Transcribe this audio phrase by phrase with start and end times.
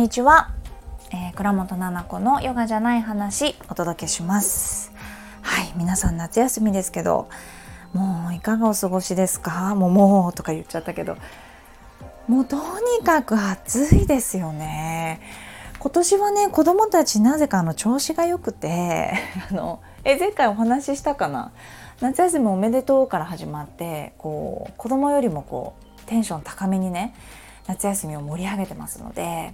[0.00, 0.48] にちは、
[1.12, 4.92] えー、倉本々子のヨガじゃない話お届けします。
[5.42, 7.28] はい皆さん夏休みですけど
[7.92, 9.74] もういかがお過ごしですか？
[9.74, 11.18] もうもうとか言っちゃったけど
[12.28, 12.56] もうと
[12.98, 15.20] にかく暑いですよね。
[15.78, 19.12] 今年はね子供たちなぜかあの調子が良くて
[19.52, 21.52] あのえ前回お話ししたかな？
[22.00, 27.14] 夏休みおめでとうから始まってこう子供よりもこうテンション高めにね
[27.66, 29.52] 夏休みを盛り上げてますので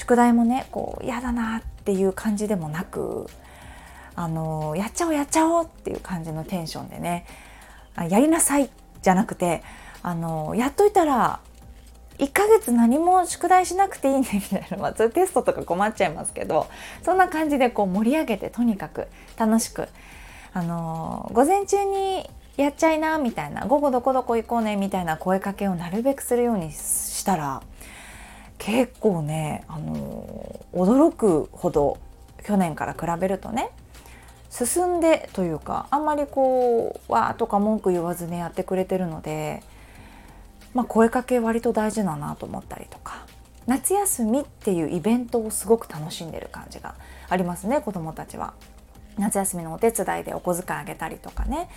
[0.00, 3.26] 宿題もねこう嫌だなっていう感じでもなく
[4.16, 7.26] あのやっちゃおうやっちゃおうっていう感じのテンションでね
[8.08, 8.70] やりなさい
[9.02, 9.62] じゃなくて
[10.02, 11.40] あのやっといたら
[12.16, 16.66] 1ヶ月何も宿題しなくていいねみたいな、まあ、テストとか困っちゃいますけど
[17.02, 19.86] そんな感じでこう盛り上げてとにかく楽しく
[20.54, 27.62] あの午前中にやっちゃいなみたいな午後どこどこ行こうねみたいな声かけをなるべくするようにしたら
[28.60, 31.98] 結構ね、あの驚くほど
[32.44, 33.70] 去年から比べるとね
[34.50, 39.62] 進んでというかあんまりこうわとか文句言わずにやってくれてるので、
[40.74, 43.24] まあ、声かけ割と大事だなと思ったりとか
[43.66, 46.94] 夏休みっていうイベントをすごく楽しんでる感じが
[47.28, 48.54] ありますね子どもたちは。
[49.18, 51.68] 夏休みのお手伝いでお小遣いあげたりとかね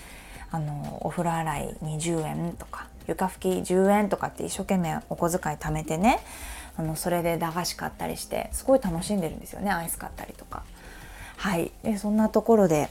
[0.51, 6.19] あのお風呂洗い20円とか床拭き10円とかって一生懸命お小遣い貯めてね
[6.77, 10.63] あのそれで駄菓子買ったりしてすごい楽しんでるんですよねアイス買ったりとか。
[11.37, 12.89] はいでそんなところで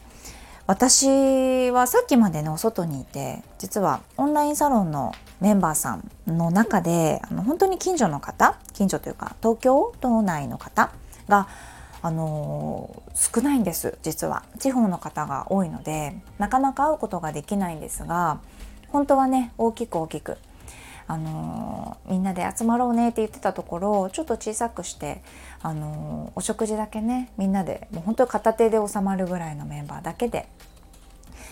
[0.67, 10.93] 私はさっきまでねお外にいて実はオンラインサロンのメンバーさんの中であの本当に近所の方近所というか東京都内の方
[11.29, 11.49] が
[12.03, 18.41] あの少ないんです実は地方の方が多いのでなかなか会うことができないんですが
[18.89, 20.37] 本当はね大きく大きく
[21.06, 25.22] あのみんなで集まろうねって言ってたところちょっと小さくして
[25.62, 30.48] あのお食事だけねみんなでもう本当に片手で収まるぐらいのメンバーだけで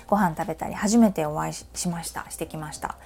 [0.06, 2.96] ご飯食べたり初めてお会いしましたしてきました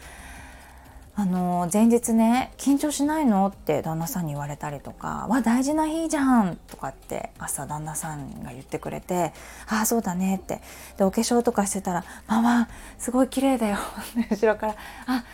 [1.16, 9.32] あの前日ね「緊張しないの?」って旦那さんに言われたりとか「わ大事な日じゃん」とかって朝旦那さんが言ってくれて
[9.68, 10.60] 「ああそうだね」って
[10.96, 12.68] でお化粧とかしてたら「ママ
[12.98, 13.78] すごい綺麗だよ」
[14.30, 14.74] 後ろから
[15.06, 15.24] 「あ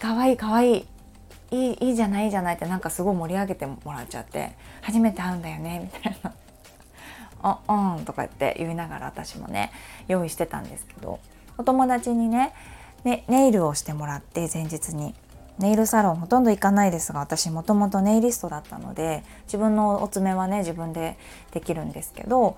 [0.00, 0.86] かわいいかわい。
[1.50, 4.52] いいいいいじゃないいいじゃない」ってなんかすごい盛り上げてもらっちゃって
[4.82, 6.32] 「初めて会うんだよね」みたいな
[7.42, 9.72] 「あうん」とかって言いながら私もね
[10.06, 11.18] 用意してたんですけど
[11.58, 12.52] お友達にね
[13.04, 15.14] でネイルをしてもらって前日に。
[15.58, 21.18] ネイルサロンほとんど行かないですが私もともとネイリストだったので自分のお爪はね自分で
[21.50, 22.56] できるんですけど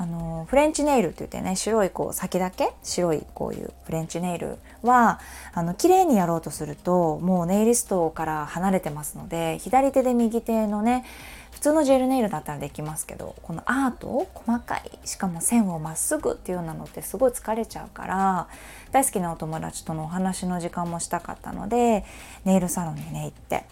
[0.00, 5.18] あのフレンチネイルって言ってね白いこう先だけ白いこういうフレンチネイルは
[5.52, 11.04] あの綺麗にやろうとするともうネイリストから離れてますので左手で右手のね
[11.50, 18.48] 普通のジェルネイルだったらできますけどこのアートを細かいしかも線をまっすぐっていうようなのってすごい疲れちゃうから
[18.92, 22.04] 大好きなお友達とのお話の時間もしたかったので
[22.44, 23.64] ネイルサロンにね行って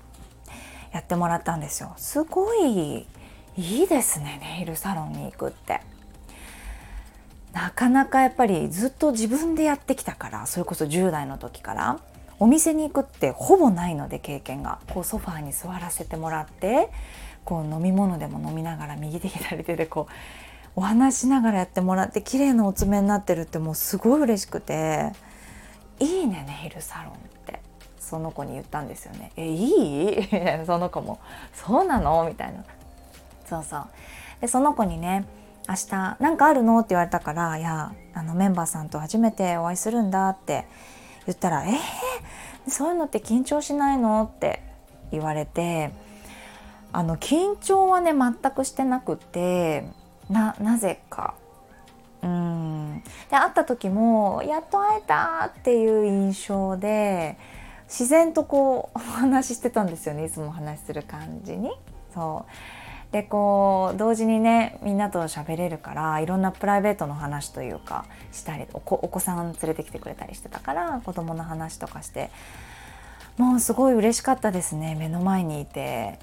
[0.92, 1.94] やってもらったんですよ。
[1.98, 3.06] すごい
[3.56, 5.80] いいですねネイルサロンに行くって。
[7.56, 11.98] なかなかやっぱりずっと自分でやってきたからそれこそ10代の時から
[12.38, 16.90] お店に行くってほぼないので経験がこうソファーに座らせてもらって
[17.46, 20.12] こう飲み物でも飲みながら右手左手でこう
[20.76, 25.12] お話しながらやってもらって綺麗なお爪になってるってもうすごい嬉しくて
[25.98, 27.16] 「いいねネイルサロン」っ
[27.46, 27.62] て
[27.98, 29.32] その子に言ったんですよね。
[29.34, 30.28] えいい？
[30.66, 31.20] その子も
[31.56, 32.64] 「そうなの?」みたいな。
[33.48, 33.86] そうそう
[34.42, 35.24] でその子にね
[35.68, 40.66] 明日何かあるの?」って言われたから「いやあのメンバーさんと初めてお会いするんだ」って
[41.26, 44.62] 言ったら「えー、そういうのって緊張しないの?」って
[45.10, 45.92] 言われて
[46.92, 49.88] あの緊張はね全くしてなくて
[50.30, 51.34] ななぜか。
[52.22, 57.38] うんで会った時も「やっと会えた!」っていう印象で
[57.84, 61.70] 自然とこうお話ししてたんですよねいつもお話しする感じに。
[62.12, 62.52] そう
[63.16, 72.30] でこう同時にねみんなと喋れるからいろんなプライベートの話というかしたりお子さん連れてきてくれたりしてたから子供の話とかして
[73.38, 76.18] もうすごい嬉しかったですね目の前にいて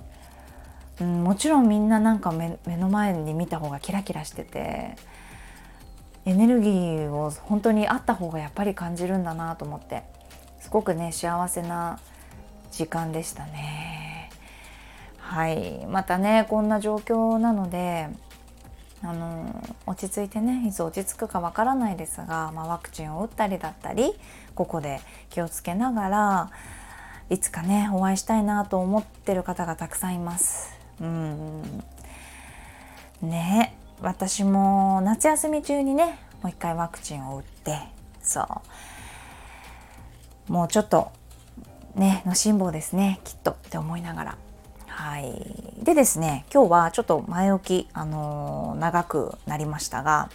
[1.01, 4.96] うん、もちろんみんななんか目の前に見た方がキラキラしてて
[6.25, 10.04] エネルギーを本当にあった方がやっぱり感じるんだなと思って
[10.60, 12.00] すごくね幸せな
[12.72, 14.23] 時間でしたね。
[15.24, 15.86] はい。
[15.88, 18.10] またねこんな状況なので
[19.02, 24.14] あの落ち着いてねいつ落ち着くかわからないですが、まあ、ワクチンを打ったりだったり
[24.54, 26.52] ここで気をつけながら
[27.30, 30.78] いつかねお会いしたいなと思ってる方がたくさんいます。
[31.02, 31.84] うん。
[33.22, 33.75] ね。
[34.02, 37.80] 私も夏休み中にねもう一回ワクチンを打って
[38.22, 38.42] そ
[40.50, 40.52] う。
[40.52, 41.12] もうちょっと
[41.96, 44.38] ねの辛抱ですねきっとって思いながら。
[44.95, 50.30] はいでですね今日はちょっと前置き、あのー、長くなりましたが、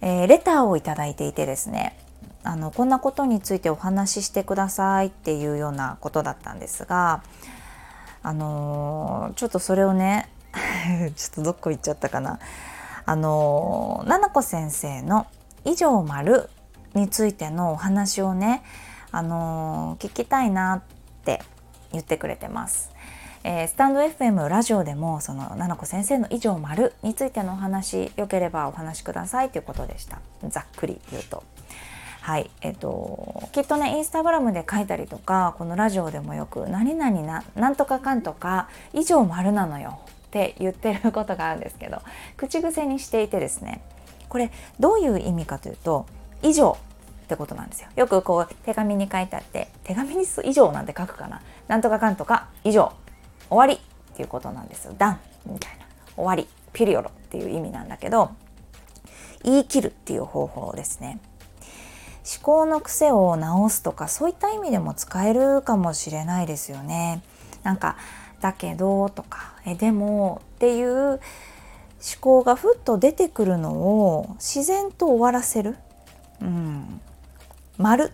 [0.00, 1.98] えー、レターを頂いていてですね
[2.42, 7.22] あのこんなことについてお話ししてくださいっていうようなことだったんですが
[8.22, 10.30] あのー、ちょっとそれをね
[11.14, 12.40] ちょっとどっこ行っちゃったかな
[13.04, 15.26] あのー、な子先生の
[15.66, 16.48] 「以上丸
[16.94, 18.62] についてのお話をね、
[19.10, 20.82] あのー、聞きたいなっ
[21.24, 21.42] て
[21.92, 22.92] 言ってくれてます。
[23.48, 30.18] えー、スタンド FM ラジオでもそのななこ先生の「以上丸についてのお話よければお話しくださいということでした。
[30.48, 31.44] ざっくり言うと。
[32.22, 32.50] はい。
[32.60, 42.02] えっと、きっとねインスタグラムで書いたりとかこのラジオでもよく「何々ななんとかかんとか以上丸なのよ」って言ってることがあるんですけど
[42.36, 43.80] 口癖にしていてですね。
[44.28, 44.50] これ
[44.80, 46.06] どういう意味かというと
[46.42, 46.76] 「以上」
[47.22, 47.90] ってことなんですよ。
[47.94, 51.42] よくこう手紙に書いてあって手紙に以上なんて書くかな。
[51.68, 52.92] なんとかかんとか以上。
[53.48, 54.94] 終わりっていうことなんですよ。
[54.96, 58.30] ダンみたいな終わりピリオドっていう意味なんだけど
[59.42, 61.18] 言い切るっていう方法ですね。
[62.28, 67.22] 思考の癖を直すとかそういった意味でも使えるかもしれないですよね。
[67.62, 67.96] なんか
[68.40, 71.20] だけどとかえでもっていう思
[72.20, 75.76] 考がふっと出てくるのを自然と終わらせる。
[76.40, 77.00] うん、
[77.78, 78.12] 丸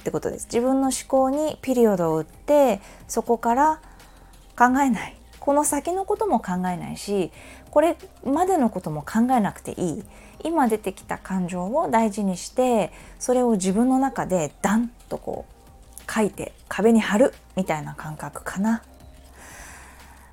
[0.00, 0.46] ってことです。
[0.46, 3.80] 自分の思考にピリオドを打ってそこから
[4.62, 5.16] 考えない。
[5.40, 7.32] この先のことも考えないし
[7.72, 10.04] これまでのことも考えなくていい。
[10.44, 18.82] 今出てきた感情を大事にしてそれを自分の中でダンとこう書いて壁に貼るみたいな感覚かな。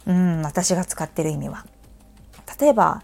[0.06, 1.66] うん私が使ってる意味は。
[2.60, 3.02] 例えば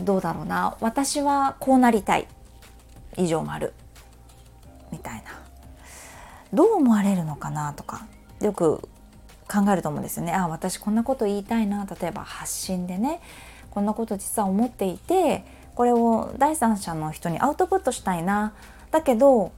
[0.00, 0.76] どうだろうな。
[0.80, 2.26] 私はこうなりたい。
[3.16, 3.74] 以上丸
[4.90, 5.40] みたいな。
[6.52, 8.06] どう思われるのかなとか。
[8.40, 8.88] よく
[9.48, 10.32] 考えると思うんですよね。
[10.32, 11.86] あ私こんなこと言いたいな。
[11.86, 13.20] 例えば発信でね
[13.70, 18.52] こんなこと実は思っていてこれを第三者の人にアウトプットしたいな。
[18.90, 19.52] だけど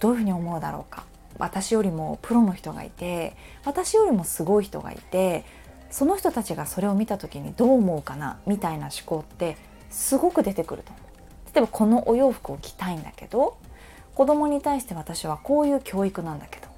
[0.00, 1.04] どういうふうに思うだろうか。
[1.38, 5.44] 私よりもプロの人がいて私よりもすごい人がいて
[5.90, 8.38] その人たちがそれを見た時にどう思うかな？
[8.46, 9.56] みたいな思考って
[9.90, 11.54] すごく出てくると思う。
[11.54, 13.56] 例えばこのお洋服を着たいんだけど
[14.14, 16.68] 子供に対して私はこういう教育なんだけど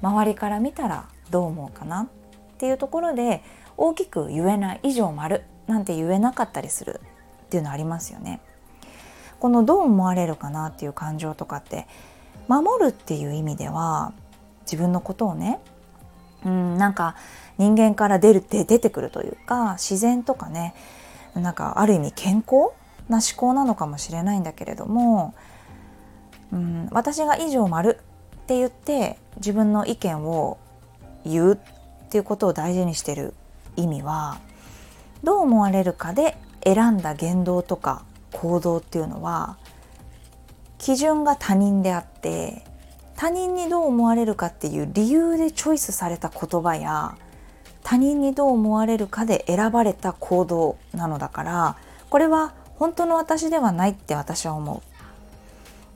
[0.00, 2.06] 周りから見たらどう思うかなっ
[2.58, 3.42] ていうところで
[3.76, 7.00] 大きく言えない以上丸なんて言えなかったりする
[7.46, 8.40] っていうのありますよね。
[9.38, 11.86] このどう思われるかなっていう感情とかって
[12.48, 14.12] 守るっていう意味では
[14.62, 15.60] 自分のことをね
[16.44, 17.14] うんなんか
[17.56, 20.74] 人間から出るって出てくるというか自然とかね
[21.34, 22.72] なんかある意味健康
[23.08, 25.34] な思考なのかもしれないんだけれども、
[26.52, 27.98] うん、私が以上丸
[28.40, 30.58] って言って自分の意見を
[31.24, 33.34] 言うっていうことを大事にしてる
[33.76, 34.38] 意味は
[35.22, 39.56] どう思われるかで選んだ言動とか行動っていうのは
[40.78, 42.64] 基準が他人であって
[43.16, 47.16] 他人にどう思われるかっていう理由でチョイスされた言葉や
[47.82, 51.76] 他人にどう思われるかで選ばれた行動なのだから
[52.10, 54.82] これは本当の私ではないって私は思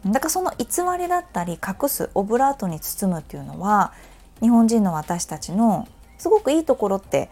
[0.07, 0.11] う。
[0.11, 0.67] だからその偽
[0.99, 3.93] りだったり隠すオブラートに包むっていうのは
[4.43, 7.31] 日本人の私たちのすごくいいところって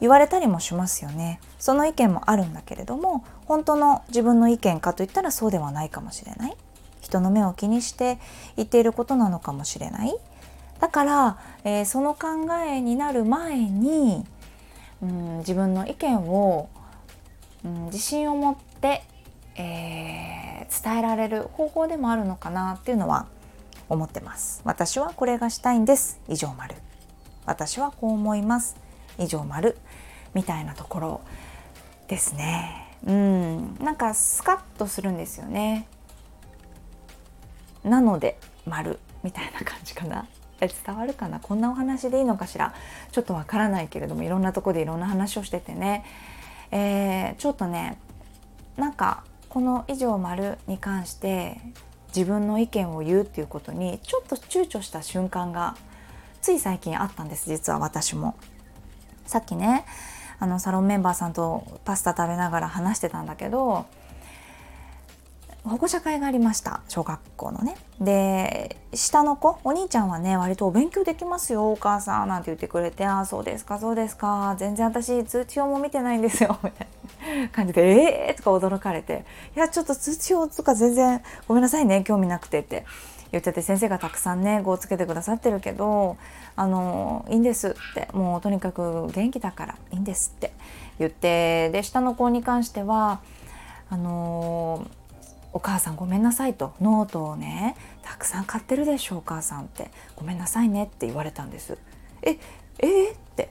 [0.00, 1.40] 言われたりもしますよね。
[1.58, 6.56] その意見もあるんだけれども本当の自分の意見かといったらそうではないかもしれない。
[7.00, 8.18] 人の目を気にして
[8.56, 10.16] 言っていることなのかもしれない。
[10.80, 14.24] だから、えー、その考えになる前に、
[15.02, 16.68] うん、自分の意見を、
[17.64, 19.02] うん、自信を持って、
[19.56, 23.26] えー、伝えられる方法でもあるのかなっていうのは
[23.88, 24.60] 思ってます。
[24.64, 26.20] 私はこれがしたいんです。
[26.28, 26.74] 以上丸。
[27.46, 28.76] 私はこう思います。
[29.18, 29.78] 以上丸。
[30.34, 31.20] みたいなところ
[32.06, 32.86] ですね。
[33.06, 33.76] うん。
[33.76, 35.86] なんかスカッとするんですよね。
[37.84, 38.98] なので丸。
[39.22, 40.26] みたいな感じかな。
[40.60, 41.38] 伝わるかな？
[41.38, 42.74] こんなお話でいいのかしら？
[43.12, 46.04] ちょっとわからないけれどもいろんなとこでいろんな話をしててね、
[46.72, 47.96] えー、ちょっとね
[48.76, 51.60] なんかこの「以上丸に関して
[52.08, 55.76] 自分の意見を言うっていうことにちょっと躊躇した瞬間が
[56.40, 58.36] つい最近あったんです実は私も。
[59.26, 59.84] さっきね
[60.38, 63.86] あのサロンメンバーさんとパスタ食べながら話してたんだけど
[65.64, 67.76] 保護者会がありました小学校のね。
[68.00, 76.88] で下の子お兄ちゃんはね割とお勉強できますよお母さんなんて言ってくれてああそうですかそうですか全然私通知表も見てないんですよみたい
[77.42, 79.24] な感じでええー、とか驚かれて
[79.56, 82.86] いやちょっと通知表とか全然ごめんなさいね興味なくてって
[83.32, 86.16] 言ってて先生がたくさんね語をつけてくださってるけど
[86.56, 90.52] あのいいんですってもうとにかく元気だからいいんですって
[90.98, 93.20] 言ってで下の子に関しては
[93.90, 94.86] あの
[95.58, 99.90] お母さんごめんなさいとノートをねたくさん買ってるでしょお母さんって。
[100.14, 101.76] ごめんなさいねって言われたんです。
[102.22, 102.38] え
[102.78, 103.50] えー、って。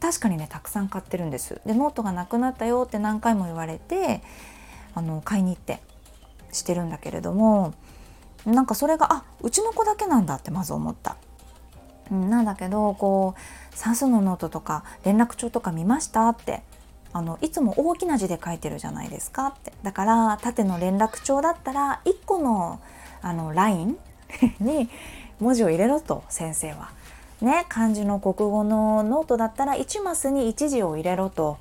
[0.00, 1.60] 確かにねたくさん買ってるんです。
[1.66, 4.22] でノートがなくなったよって何回も言われて
[4.94, 5.80] あの買いに行って
[6.52, 7.74] してるんだけれども
[8.46, 11.18] なんかそれがあうちの子だけなんだってまず思った。
[12.10, 16.62] なんだけどこう算数のノートとか連絡帳とか見ましたって
[17.12, 22.80] あのいつも大きな字で書いてるじゃないですかってだから縦の連絡帳だったら1個の
[23.22, 23.98] あのライン
[24.60, 24.88] に
[25.40, 26.90] 文字を入れろと先生は。
[27.40, 31.58] ね漢字の国語のノートだったら1マスに1字を入れろと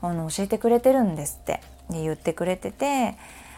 [0.00, 3.14] あの教えてくれてるんですってね言ってくれてて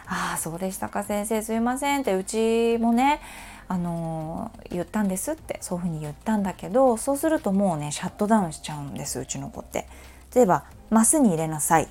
[0.06, 3.20] ああそうでしたか先生すいませんってうちもね
[3.68, 9.86] あの言ったんですってそういうふうに言ったんだけどそうするともうねシャットダウンしちゃうんですうちの子って。
[10.34, 11.88] 例えばマスに入れなさい、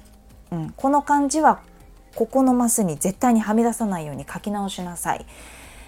[0.51, 1.61] うん、この漢字は
[2.15, 5.25] ここのマスに絶対にはみ出さないように書き直しなさい。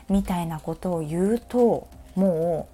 [0.09, 2.67] みたいなことを言うとも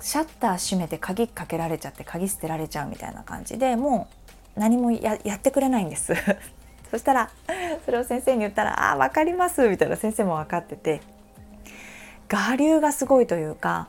[0.00, 4.08] うシャッター閉めて鍵かけられちゃって鍵捨てられちゃうみたいな感じでも
[4.56, 6.14] う何もやってくれないんです。
[6.90, 7.30] そしたら
[7.84, 11.00] それを先生に言ったら「あ分かります」みたいな先生も分かってて。
[12.32, 13.88] 我流がすごいというか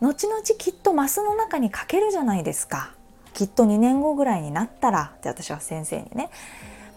[0.00, 2.94] 後々きっとマスの中に書けるじゃないですか。
[3.34, 6.30] きっと2年後ぐらいになったらって私は先生にね。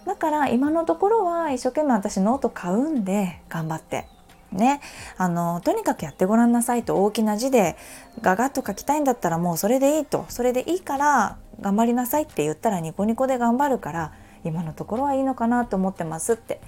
[0.05, 4.07] だから今のところは一生懸命私ノート買うんで頑張って。
[4.51, 4.79] ね。
[5.17, 7.75] あのとにかくやってごらんなさいと大きな字で
[8.21, 10.25] ガガッと書きたいんだったらもうそれでいいと。
[10.29, 14.13] それでいいから頑張りなさいって言ったらニコニコで頑張るから
[14.43, 16.61] 今のところはいいのかなと思ってますって、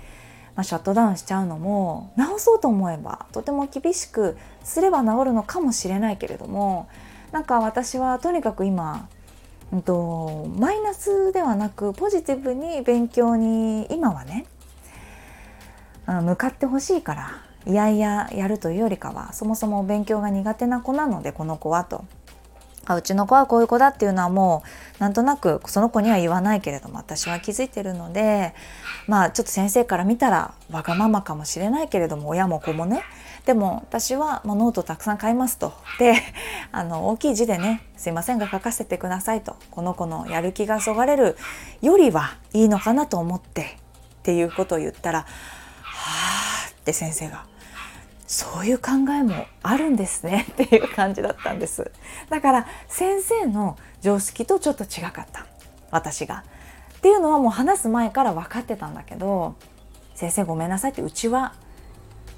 [0.55, 6.89] まあ、シャットダウンしちゃうのも直そうと思えばとても厳しくすれば治るのかもしれないけれども
[7.31, 9.09] なんか私はとにかく今、
[9.71, 14.45] うんと、マイナスではなくポジティブに勉強に今はね
[16.05, 22.05] 向かってほしいからいやいややるというよりかはそもそも勉強が苦手な子なのでこの子はと。
[22.89, 24.63] あうちの子はこういう子だっていうのはも
[24.97, 28.53] うなんとなくその子には言わないけれども私は気づいてるので
[29.07, 33.03] まあちょっと先生から見たらわがままかもしれないけれども親も子もね
[33.47, 35.71] でも私は、まあ、ノートたくさん買いますと。
[35.99, 36.15] で
[36.73, 39.55] あの大きい字でねすいませんが書かせてくださいと。
[39.71, 41.37] この子のやる気がそがれる
[41.81, 43.65] よりはいいのかなと思ってっ
[44.23, 45.25] ていうことを言ったらは
[45.85, 47.45] あって先生が
[48.27, 50.45] そういう考えもあるんですね。
[50.51, 51.89] っていう感じだったんです。
[52.29, 55.45] だから先生の常識とちょっと違かった。
[55.89, 56.43] 私が。
[56.97, 59.55] っていうのはもう話す前から分かってたんだけど
[60.15, 61.53] 先生ごめんなさいってうちは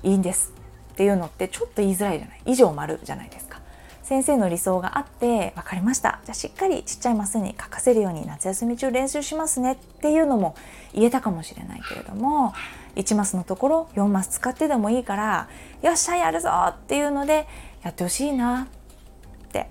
[0.04, 0.59] いいんです。
[1.00, 2.42] っていうのってちょっと言いづらいじゃない？
[2.48, 3.62] 以上丸じゃないですか。
[4.04, 6.20] 先生の理想があって分かりました。
[6.26, 10.58] じゃあしっかりちっちゃいマスに書かせるように夏休み中練習しますねっていうのも
[10.94, 12.54] 言えたかもしれないけれども
[12.98, 15.48] 1マスのところ4マス使ってでもいいから
[15.82, 17.48] よっしゃやるぞっていうので
[17.82, 19.70] やってほしいなって。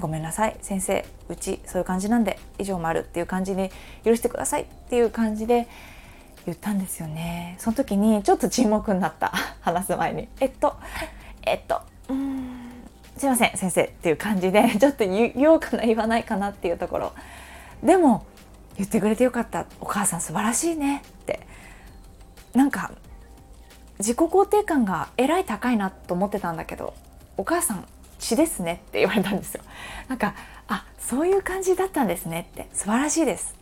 [0.00, 0.56] ごめんなさい。
[0.62, 3.70] 先生うちそういう感じなんで以上丸っていう感じに
[4.02, 5.68] 許してくださいっていう感じで
[6.46, 7.56] 言ったんですよね。
[7.58, 9.32] その時にちょっと沈黙になった。
[9.60, 10.28] 話す前に。
[10.40, 10.76] えっと
[11.42, 12.60] えっとうん
[13.16, 17.12] すいません先生っていう感じで ちょっと言おうかな言わないかなっていうところ。
[17.82, 18.24] でも
[18.76, 19.66] 言ってくれてよかった。
[19.80, 21.02] お母さん素晴らしいね。
[21.06, 21.46] って。
[22.54, 22.90] なんか
[23.98, 26.94] 自己肯定感がえらい高いなと思ってたんだけど
[27.36, 27.84] お母さん
[28.18, 29.62] 血ですねって言われたんですよ。
[30.08, 30.34] なんか
[30.68, 32.68] あそういう感じだったんですねって。
[32.72, 33.59] 素晴らしいです。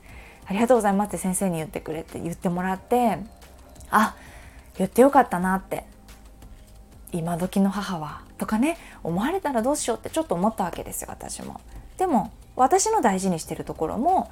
[0.48, 3.18] ありがとうございますって先生に言ってくれって言ってもらって
[3.90, 4.16] あ
[4.78, 5.84] 言ってよかったなって
[7.12, 11.60] 今時の母はとかね思われたらどうしようってちょっと思ったわけですよ私も。
[11.98, 14.30] でも私の大事にしてるところも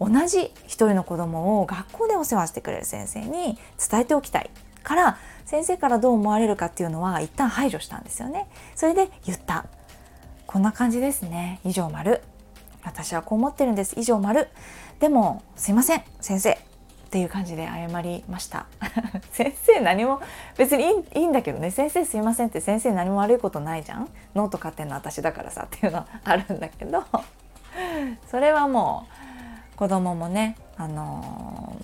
[0.00, 4.50] 同じ一人の子供を学校でお世話してくれる先生に伝えておきたい
[4.82, 8.48] から先生からどう思われるかっていうのは一旦排除したんですよね。
[8.74, 9.66] それで言った。
[10.46, 11.60] こんな感じですね。
[11.64, 12.20] 以上丸。
[12.84, 13.94] 私はこう思ってるんです。
[13.96, 14.48] 以上丸。
[15.02, 16.02] でもすいません。
[16.20, 16.56] 先生っ
[17.10, 18.66] ていう感じで謝りました。
[19.32, 20.20] 先生何も
[20.56, 20.84] 別に
[21.16, 21.72] いいんだけどね。
[21.72, 24.08] 先生すいませんって先生何も悪いことないじゃん？
[24.36, 27.02] ノート買ってんの私だからさっていうのはあるんだけど。
[28.30, 29.08] それはも
[29.74, 31.74] う子供もね、あの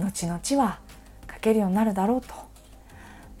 [0.00, 0.80] ー、後々は
[1.32, 2.34] 書けるようになるだろうと。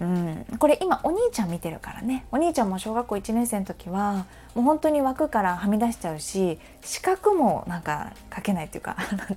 [0.02, 2.26] うん、これ今お兄ちゃん見てるからね。
[2.32, 9.36] お兄ちゃんも小学校1年生の時はもう本当に枠からはみ出しちゃうし四角もなんか書けないっていうか なんてい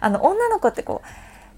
[0.00, 1.00] あの女の子ってこ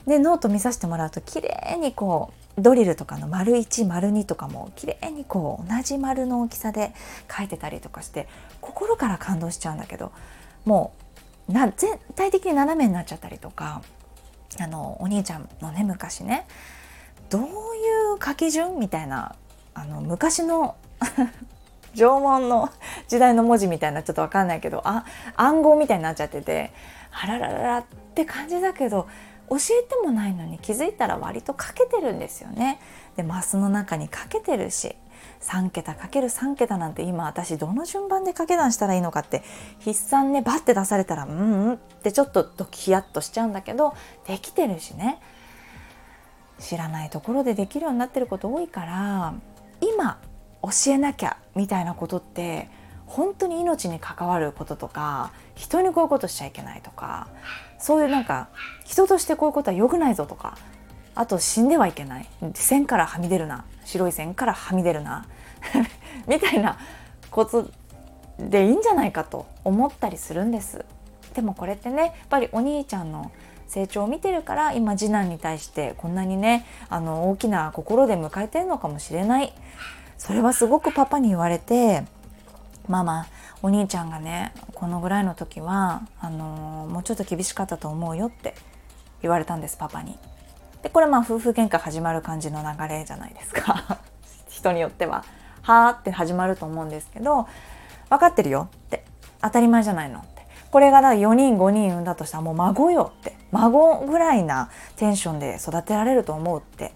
[0.06, 6.92] う、ね、ノート見させてもらうと綺麗にこうドリルとかの丸1丸2とかも綺麗にこう同じ丸の大きさで
[7.34, 8.28] 書いてたりとかして
[8.60, 10.12] 心から感動しちゃうんだけど
[10.66, 10.92] も
[11.48, 13.80] うな全体的に斜めになっちゃったりとか
[14.60, 16.46] あのお兄ちゃんのね昔ね。
[17.28, 19.34] どういう書き順みたいな
[19.74, 20.76] あの昔の
[21.94, 22.70] 縄文の
[23.08, 25.04] 時代の文字みたいなちょっと分かんないけどあ
[25.36, 26.72] 暗号みたいになっちゃってて
[27.10, 29.08] あららららって感じだけど
[29.48, 32.80] 教えてもないのに気づいたら割と書けてるんですよね。
[33.16, 34.96] でマスの中に書けてるし
[35.40, 39.42] 3桁かける3桁なんて今私どの順番で掛け算したらいいのかって
[39.80, 43.94] 筆算ねバッて出されたらうんうんってちょっとドキヤッとしちゃうんだけど
[44.26, 45.20] できてるしね
[46.58, 49.34] 知らないところでできるようになってること多いから
[49.80, 50.18] 今
[50.62, 52.68] 教えなきゃみたいなことって
[53.06, 57.28] 本当に命に関わることとか人にこういうことしちゃいけないとか
[57.78, 58.48] そういうなんか
[58.84, 60.56] 人としてこういうことは良くないぞとか
[61.16, 62.28] あと死んではいけない。
[62.54, 63.64] 線からはみ出るな。
[63.86, 65.26] 白い線からはみ出るな。
[66.28, 66.76] みたいな
[67.30, 67.70] こと
[68.38, 70.84] でいいんじゃないかと思ったりするんです。
[71.34, 73.32] でもこれってねやっぱりお兄ちゃんの
[73.68, 79.52] 成長を見てるから今次男に対してこんなにねあの大きな心で迎えてるのかもしれない
[80.18, 82.04] それはすごくパパに言われて
[82.88, 83.26] ママ
[83.62, 88.54] お兄ちゃんがねこのぐらいの時はあのもうちょっと厳しかったと思うよって
[89.22, 90.16] 言われたんですパパに。
[90.82, 93.98] でこれまあ夫婦喧嘩始まる感じの流れじゃないですか
[94.48, 95.24] 人によっては。
[95.62, 97.48] はあって始まると思うんですけど
[98.08, 99.04] 分かってるよって
[99.42, 100.24] 当たり前じゃないの
[100.70, 103.36] これがだ4人5人産んだとしたらもう孫よって。
[103.52, 106.92] 孫ぐらいなテンションで育てられると思うって。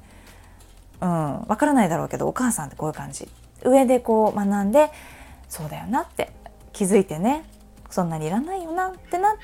[1.01, 3.29] うん分からないだろうけどお母さんってこういう感じ。
[3.65, 4.91] 上でこう学んで
[5.49, 6.33] そうだよなって。
[6.73, 7.45] 気づいてね。
[7.91, 9.39] そんなにいらないよなってなって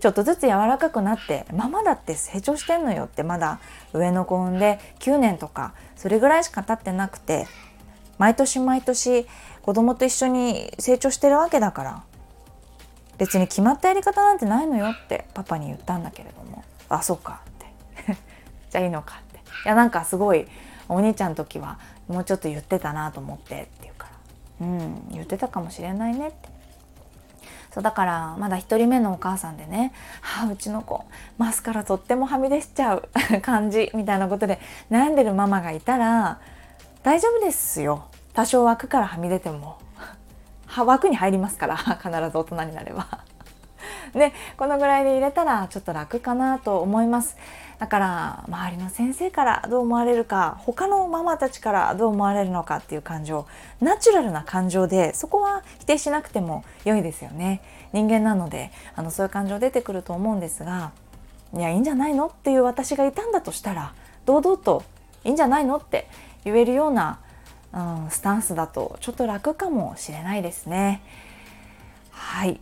[0.00, 3.22] ちょっとずつ柔らかくなってママだって成長してんのよって。
[3.22, 3.60] まだ
[3.92, 7.46] 上の子産んで9年とかそれぐらいしか経ってなくて。
[8.18, 9.26] 毎年毎年
[9.60, 12.02] 子供と一緒に成長してるわけだから。
[13.18, 16.64] 別に決まったやり方なんてないのよってパパに言ったんだけれども。
[16.88, 17.52] あそうかっ
[18.04, 18.16] て。
[18.70, 19.38] じゃあいいのかって。
[19.38, 20.46] いやなんかすごい
[20.88, 24.08] お兄ちゃんの時はもうちょっと言ってたなと思ってって言うか
[24.60, 24.66] ら。
[24.66, 26.56] うん言ってたかもしれないねって。
[27.72, 31.04] そうだからまだ1人目のお母さんでね「はあうちの子
[31.36, 33.08] マスカラとってもはみ出しちゃう
[33.42, 34.58] 感じ」みたいなことで
[34.90, 36.38] 悩んでるママがいたら
[37.02, 38.06] 大丈夫ですよ。
[38.32, 39.78] 多少枠からはみ出ても。
[40.84, 43.06] 枠に入りますから 必ず大人になれば。
[44.14, 47.36] で このぐらいで入れたらちょっと楽かなと思います。
[47.78, 53.44] だから周りの先生からどう思われるか他のママたちからどう思われるのかっていう感情
[53.82, 57.60] ナチュラルな感情でそこは否定しなくても良いですよね。
[57.92, 60.90] 人間なのであのそういう感情出てくると思うんですが
[61.52, 62.26] いやいいんじゃないの？
[62.26, 63.92] っていう私がいたんだとしたら
[64.24, 64.82] 堂々と
[65.24, 65.76] いいんじゃないの？
[65.76, 66.08] って
[66.44, 67.18] 言えるような、
[67.72, 71.02] うん、スタンスだとちょっと楽かもしれないですね。
[72.10, 72.60] はい。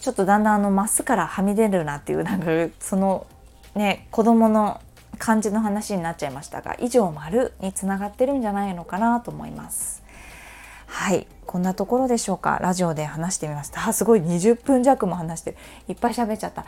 [0.00, 2.46] ちょっとだんだんあのマスからはみ出るなっていうなんか
[2.78, 3.26] その
[3.74, 4.80] ね子供の
[5.18, 10.02] 感じの話になっちゃいましたが以上丸につながってるんじゃないのかなと思います。
[10.86, 11.26] はい。
[11.46, 12.58] こんなところでしょうか？
[12.60, 13.86] ラジオで話してみました。
[13.88, 14.20] あすごい。
[14.20, 15.56] 20分弱も話して
[15.88, 16.64] いっぱい喋っちゃった。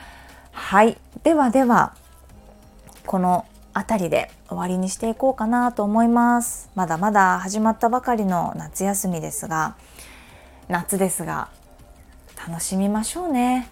[0.51, 0.99] はい。
[1.23, 1.95] ではでは
[3.07, 6.71] この辺りで終わりにしていこうかなと思います。
[6.75, 9.77] まだまだ始まったばかりの夏休みですが
[10.69, 11.49] 夏ですが
[12.47, 13.69] 楽しみましょうね。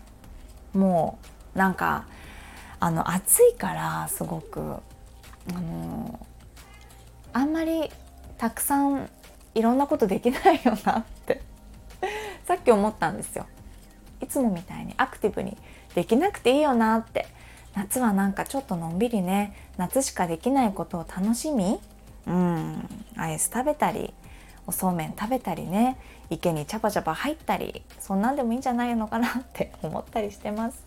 [0.72, 1.18] も
[1.54, 2.06] うなんか
[2.78, 6.26] あの暑いからすごくあの
[7.32, 7.90] あんまり
[8.38, 9.10] たくさん
[9.54, 11.42] いろんなことできないよなって
[12.46, 13.46] さっき思ったんですよ。
[14.22, 15.56] いつもみたいにアクティブに
[15.94, 17.26] できなくていいよなって。
[17.74, 21.78] 夏はなんかちょっとのんびりね夏しかできないことを楽しみ？
[22.26, 24.12] うんアイス食べたり
[24.66, 25.96] おそうめん食べたりね
[26.28, 30.82] 池にチャパチャパ入ったりそんなんでもいいんじゃないのかなって 思ったりしてます。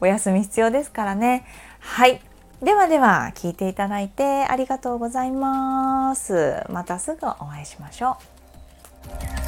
[0.00, 1.44] お休み必要ですからね。
[1.80, 2.20] はい。
[2.62, 6.62] ではでは聞いていただいてありがとうございます。
[6.68, 8.18] またすぐお会いしましょ
[9.36, 9.39] う。